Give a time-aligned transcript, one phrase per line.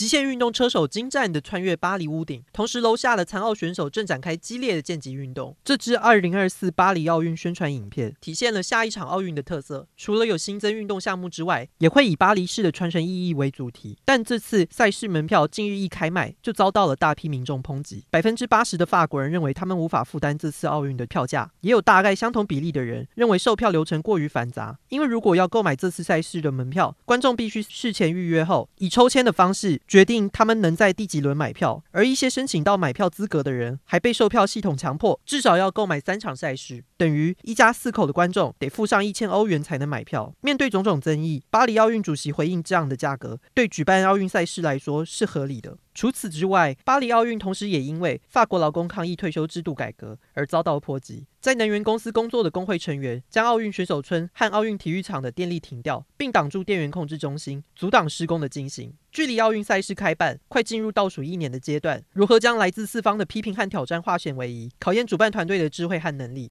[0.00, 5.54] 极限运动车手精湛地穿越巴黎屋顶，同时楼下的残奥选手正展开激烈的剑击运动。
[5.62, 13.98] 这支2024巴黎奥运宣传影片体现了下一场奥运的特色，除了有新增运动项目之外，也会以巴黎市的传承意义为主题。
[14.06, 18.06] 但这次赛事门票近日一开卖，就遭到了大批民众抨击。
[18.08, 24.78] 百分之八十的法国人认为他们无法负担这次奥运的票价，也有大概相同比例的人认为售票流程过于繁杂。
[24.88, 29.78] 因为如果要购买这次赛事的门票，观众必须事前预约后，以抽签的方式。
[29.90, 40.32] 决定他们能在第几轮买票，而一些申请到买票资格的人，还被售票系统强迫至少要购买三场赛事，等于一家四口的观众得付上一千欧元才能买票。
[40.42, 45.76] 面对种种争议，巴黎奥运主席回应：这样的价格对举办奥运赛事来说是合理的。
[45.94, 51.26] 除此之外，巴黎奥运同时也因为法国劳工抗议退休制度改革而遭到波及。
[51.40, 58.92] 在能源公司工作的工会成员将奥运选手村和奥运体育场的电力停掉，并挡住电源控制中心，阻挡施工的进行。
[59.10, 66.48] 距离奥运赛事开办快进入倒数一年的阶段，如何将来自四方的批评和挑战化险为夷，考验主办团队的智慧和能力。